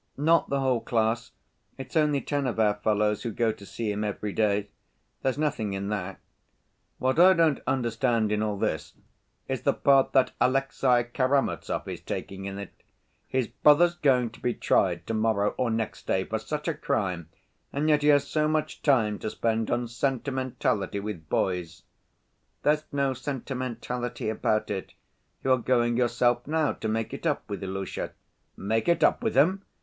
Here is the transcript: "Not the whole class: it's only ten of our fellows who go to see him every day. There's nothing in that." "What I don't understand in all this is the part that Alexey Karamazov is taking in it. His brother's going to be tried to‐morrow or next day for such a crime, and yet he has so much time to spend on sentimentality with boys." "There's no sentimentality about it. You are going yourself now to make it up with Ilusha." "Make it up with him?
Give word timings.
"Not 0.17 0.49
the 0.49 0.59
whole 0.61 0.79
class: 0.81 1.29
it's 1.77 1.95
only 1.95 2.21
ten 2.21 2.47
of 2.47 2.59
our 2.59 2.73
fellows 2.73 3.21
who 3.21 3.29
go 3.31 3.51
to 3.51 3.65
see 3.67 3.91
him 3.91 4.03
every 4.03 4.33
day. 4.33 4.69
There's 5.21 5.37
nothing 5.37 5.73
in 5.73 5.89
that." 5.89 6.19
"What 6.97 7.19
I 7.19 7.33
don't 7.33 7.59
understand 7.67 8.31
in 8.31 8.41
all 8.41 8.57
this 8.57 8.95
is 9.47 9.61
the 9.61 9.75
part 9.75 10.11
that 10.13 10.31
Alexey 10.41 11.03
Karamazov 11.13 11.87
is 11.87 12.01
taking 12.01 12.45
in 12.45 12.57
it. 12.57 12.73
His 13.27 13.45
brother's 13.47 13.93
going 13.93 14.31
to 14.31 14.39
be 14.39 14.55
tried 14.55 15.05
to‐morrow 15.05 15.53
or 15.55 15.69
next 15.69 16.07
day 16.07 16.23
for 16.23 16.39
such 16.39 16.67
a 16.67 16.73
crime, 16.73 17.29
and 17.71 17.87
yet 17.87 18.01
he 18.01 18.07
has 18.07 18.25
so 18.27 18.47
much 18.47 18.81
time 18.81 19.19
to 19.19 19.29
spend 19.29 19.69
on 19.69 19.87
sentimentality 19.87 20.99
with 20.99 21.29
boys." 21.29 21.83
"There's 22.63 22.85
no 22.91 23.13
sentimentality 23.13 24.29
about 24.29 24.71
it. 24.71 24.95
You 25.43 25.51
are 25.51 25.57
going 25.59 25.95
yourself 25.95 26.47
now 26.47 26.73
to 26.73 26.87
make 26.87 27.13
it 27.13 27.27
up 27.27 27.47
with 27.47 27.61
Ilusha." 27.61 28.13
"Make 28.57 28.87
it 28.87 29.03
up 29.03 29.21
with 29.21 29.37
him? 29.37 29.63